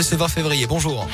[0.00, 1.08] Ce 20 février, bonjour.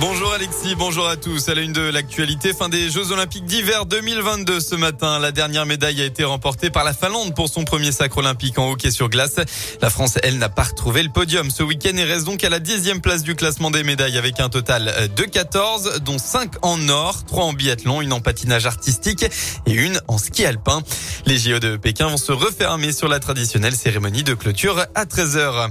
[0.00, 1.50] Bonjour Alexis, bonjour à tous.
[1.50, 5.18] À la une de l'actualité, fin des Jeux Olympiques d'hiver 2022 ce matin.
[5.18, 8.70] La dernière médaille a été remportée par la Finlande pour son premier sacre olympique en
[8.70, 9.36] hockey sur glace.
[9.82, 12.58] La France, elle, n'a pas retrouvé le podium ce week-end et reste donc à la
[12.58, 17.24] dixième place du classement des médailles avec un total de 14, dont 5 en or,
[17.26, 19.26] 3 en biathlon, une en patinage artistique
[19.66, 20.82] et une en ski alpin.
[21.26, 25.70] Les JO de Pékin vont se refermer sur la traditionnelle cérémonie de clôture à 13h.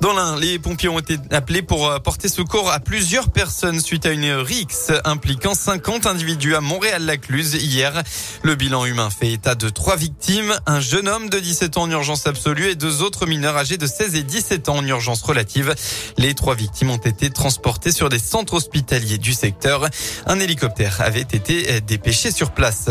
[0.00, 4.12] Dans l'un, les pompiers ont été appelés pour porter secours à plusieurs personnes suite à
[4.12, 8.02] une rixe impliquant 50 individus à Montréal-Lacluse hier.
[8.42, 11.90] Le bilan humain fait état de trois victimes, un jeune homme de 17 ans en
[11.90, 15.74] urgence absolue et deux autres mineurs âgés de 16 et 17 ans en urgence relative.
[16.16, 19.86] Les trois victimes ont été transportées sur des centres hospitaliers du secteur.
[20.24, 22.88] Un hélicoptère avait été dépêché sur place.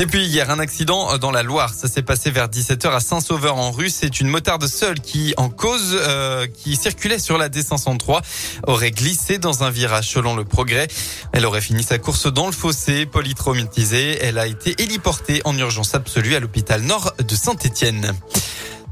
[0.00, 1.72] Et puis hier, un accident dans la Loire.
[1.72, 3.98] Ça s'est passé vers 17h à Saint-Sauveur en Russe.
[4.00, 8.20] C'est une motarde seule qui, en cause, euh, qui circulait sur la D503,
[8.66, 10.88] aurait glissé dans un virage selon le progrès.
[11.32, 14.18] Elle aurait fini sa course dans le fossé, polytraumatisée.
[14.20, 18.14] Elle a été héliportée en urgence absolue à l'hôpital nord de Saint-Étienne.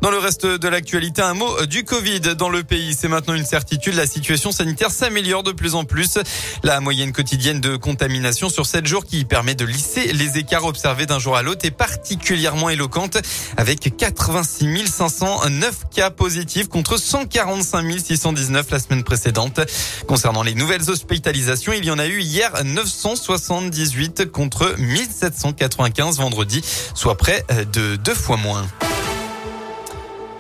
[0.03, 2.93] Dans le reste de l'actualité, un mot du Covid dans le pays.
[2.99, 3.95] C'est maintenant une certitude.
[3.95, 6.19] La situation sanitaire s'améliore de plus en plus.
[6.65, 11.07] La moyenne quotidienne de contamination sur 7 jours qui permet de lisser les écarts observés
[11.07, 13.17] d'un jour à l'autre est particulièrement éloquente
[13.57, 19.61] avec 86 509 cas positifs contre 145 619 la semaine précédente.
[20.09, 26.61] Concernant les nouvelles hospitalisations, il y en a eu hier 978 contre 1795 vendredi,
[26.93, 28.67] soit près de deux fois moins.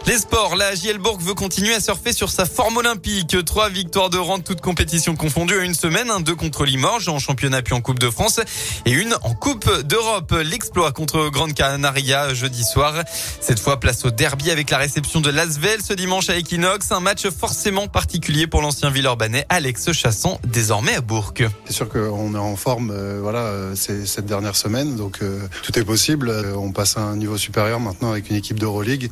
[0.04, 3.36] Les sports, la JL Bourg veut continuer à surfer sur sa forme olympique.
[3.44, 6.10] Trois victoires de rang, toutes compétitions confondues à une semaine.
[6.10, 8.40] Un, deux contre Limoges en championnat puis en Coupe de France
[8.84, 10.34] et une en Coupe d'Europe.
[10.44, 12.94] L'exploit contre Grande Canaria jeudi soir.
[13.40, 16.90] Cette fois, place au derby avec la réception de Lasvel ce dimanche à Equinox.
[16.90, 21.32] Un match forcément particulier pour l'ancien Villeurbanais Alex Chasson, désormais à Bourg.
[21.66, 25.78] C'est sûr qu'on est en forme, euh, voilà, euh, cette dernière semaine, donc euh, tout
[25.78, 26.32] est possible.
[26.56, 29.08] On passe à un niveau supérieur maintenant avec une équipe d'Euroleague.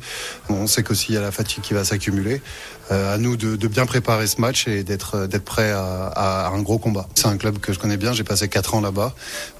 [0.49, 2.41] On sait qu'aussi il la fatigue qui va s'accumuler.
[2.91, 6.77] Euh, à nous de, bien préparer ce match et d'être d'être prêt à, un gros
[6.77, 7.07] combat.
[7.15, 8.11] C'est un club que je connais bien.
[8.11, 9.13] J'ai passé quatre ans là-bas,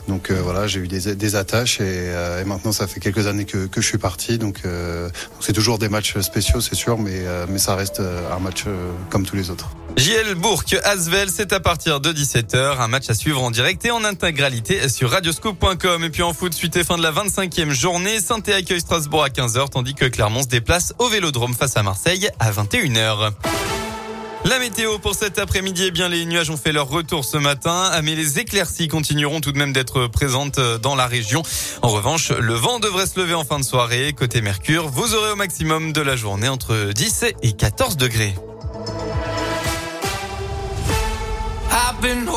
[0.07, 3.45] donc euh, voilà, j'ai eu des, attaches et, euh, et, maintenant ça fait quelques années
[3.45, 4.37] que, que je suis parti.
[4.37, 8.39] Donc euh, c'est toujours des matchs spéciaux, c'est sûr, mais euh, mais ça reste un
[8.39, 8.65] match
[9.09, 9.69] comme tous les autres.
[9.97, 13.91] JL Bourg Asvel, c'est à partir de 17h, un match à suivre en direct et
[13.91, 16.03] en intégralité sur radioscope.com.
[16.03, 19.29] Et puis en foot, suite et fin de la 25e journée, saint accueille Strasbourg à
[19.29, 23.31] 15h, tandis que Clermont se déplace au Vélodrome face à Marseille à 21h.
[24.45, 27.91] La météo pour cet après-midi, eh bien les nuages ont fait leur retour ce matin,
[28.01, 31.43] mais les éclaircies continueront tout de même d'être présentes dans la région.
[31.83, 34.13] En revanche, le vent devrait se lever en fin de soirée.
[34.13, 38.33] Côté Mercure, vous aurez au maximum de la journée entre 10 et 14 degrés.
[42.01, 42.31] been holding.